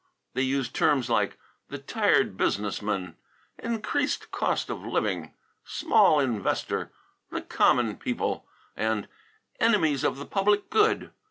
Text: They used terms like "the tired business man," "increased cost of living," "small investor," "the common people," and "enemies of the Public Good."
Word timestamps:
They 0.33 0.41
used 0.41 0.73
terms 0.73 1.11
like 1.11 1.37
"the 1.69 1.77
tired 1.77 2.35
business 2.35 2.81
man," 2.81 3.17
"increased 3.59 4.31
cost 4.31 4.71
of 4.71 4.83
living," 4.83 5.33
"small 5.63 6.19
investor," 6.19 6.91
"the 7.29 7.39
common 7.43 7.97
people," 7.97 8.47
and 8.75 9.07
"enemies 9.59 10.03
of 10.03 10.17
the 10.17 10.25
Public 10.25 10.71
Good." 10.71 11.11